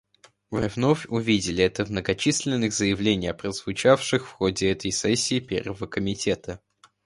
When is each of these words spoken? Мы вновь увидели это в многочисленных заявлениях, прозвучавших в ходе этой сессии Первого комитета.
Мы 0.49 0.67
вновь 0.67 1.05
увидели 1.09 1.63
это 1.63 1.85
в 1.85 1.91
многочисленных 1.91 2.73
заявлениях, 2.73 3.37
прозвучавших 3.37 4.25
в 4.27 4.31
ходе 4.31 4.71
этой 4.71 4.89
сессии 4.91 5.39
Первого 5.39 5.85
комитета. 5.85 6.59